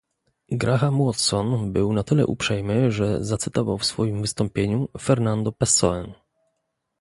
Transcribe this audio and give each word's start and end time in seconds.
Graham 0.51 0.99
Watson 1.05 1.73
był 1.73 1.93
na 1.93 2.03
tyle 2.03 2.25
uprzejmy, 2.27 2.91
że 2.91 3.23
zacytował 3.25 3.77
w 3.77 3.85
swoim 3.85 4.21
wystąpieniu 4.21 4.87
Fernando 4.99 5.51
Pessoę 5.51 6.13